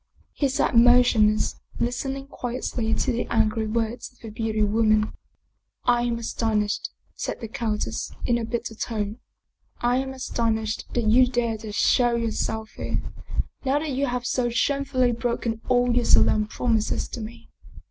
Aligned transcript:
He 0.31 0.49
sat 0.49 0.75
motionless, 0.75 1.57
listening 1.79 2.25
quietly 2.25 2.95
to 2.95 3.11
the 3.11 3.27
angry 3.27 3.67
words 3.67 4.11
of 4.11 4.17
the 4.17 4.31
beautiful 4.31 4.67
woman." 4.71 5.13
I 5.83 6.01
am 6.01 6.17
astonished," 6.17 6.89
said 7.13 7.39
the 7.39 7.47
countess, 7.47 8.11
in 8.25 8.39
a 8.39 8.43
bitter 8.43 8.73
tone." 8.73 9.19
I 9.79 9.97
am 9.97 10.11
astonished 10.13 10.85
that 10.95 11.05
you 11.05 11.27
dare 11.27 11.59
to 11.59 11.71
show 11.71 12.15
yourself 12.15 12.71
here, 12.77 12.99
now 13.63 13.77
that 13.77 13.91
you 13.91 14.07
have 14.07 14.25
so 14.25 14.49
shamefully 14.49 15.11
broken 15.11 15.61
all 15.67 15.95
your 15.95 16.05
solemn 16.05 16.47
prom 16.47 16.77
ises 16.77 17.07
to 17.11 17.21
me. 17.21 17.51